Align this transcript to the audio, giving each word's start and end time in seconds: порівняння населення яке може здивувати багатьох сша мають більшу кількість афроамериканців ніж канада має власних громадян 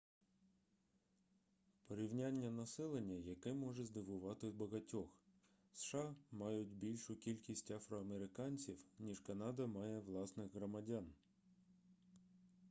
порівняння 1.87 2.51
населення 2.51 3.15
яке 3.15 3.53
може 3.53 3.83
здивувати 3.85 4.49
багатьох 4.49 5.09
сша 5.73 6.15
мають 6.31 6.73
більшу 6.73 7.15
кількість 7.15 7.71
афроамериканців 7.71 8.77
ніж 8.99 9.19
канада 9.19 9.67
має 9.67 9.99
власних 9.99 10.55
громадян 10.55 11.13